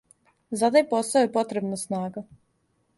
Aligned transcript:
За 0.61 0.69
тај 0.77 0.85
посао 0.95 1.25
је 1.27 1.31
потребна 1.37 1.81
снага. 1.85 2.29